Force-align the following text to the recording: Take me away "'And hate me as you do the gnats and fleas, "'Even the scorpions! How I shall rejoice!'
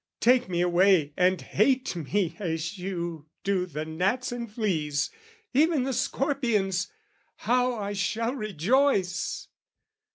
Take 0.19 0.49
me 0.49 0.61
away 0.61 1.13
"'And 1.15 1.39
hate 1.39 1.95
me 1.95 2.35
as 2.39 2.79
you 2.79 3.27
do 3.43 3.67
the 3.67 3.85
gnats 3.85 4.31
and 4.31 4.51
fleas, 4.51 5.11
"'Even 5.53 5.83
the 5.83 5.93
scorpions! 5.93 6.87
How 7.35 7.75
I 7.75 7.93
shall 7.93 8.33
rejoice!' 8.33 9.47